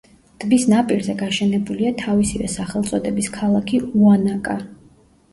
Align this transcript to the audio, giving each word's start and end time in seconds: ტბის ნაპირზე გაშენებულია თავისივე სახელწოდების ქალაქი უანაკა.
ტბის 0.43 0.63
ნაპირზე 0.69 1.13
გაშენებულია 1.17 1.91
თავისივე 1.99 2.49
სახელწოდების 2.53 3.27
ქალაქი 3.35 3.81
უანაკა. 4.01 4.57